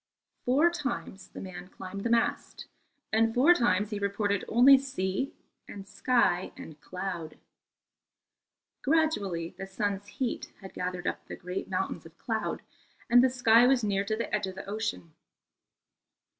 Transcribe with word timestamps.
Four 0.45 0.71
times 0.71 1.27
the 1.29 1.39
man 1.41 1.67
climbed 1.69 2.03
the 2.03 2.09
mast, 2.09 2.65
and 3.13 3.35
four 3.35 3.53
times 3.53 3.91
he 3.91 3.99
reported 3.99 4.43
only 4.47 4.75
sea 4.79 5.35
and 5.67 5.87
sky 5.87 6.51
and 6.57 6.81
cloud. 6.81 7.37
Gradually 8.81 9.49
the 9.59 9.67
sun's 9.67 10.07
heat 10.07 10.51
had 10.59 10.73
gathered 10.73 11.05
up 11.05 11.27
the 11.27 11.35
great 11.35 11.69
mountains 11.69 12.07
of 12.07 12.17
cloud, 12.17 12.63
and 13.11 13.23
the 13.23 13.29
sky 13.29 13.67
was 13.67 13.81
clear 13.81 14.03
to 14.05 14.15
the 14.15 14.33
edge 14.33 14.47
of 14.47 14.55
the 14.55 14.65
ocean. 14.65 15.13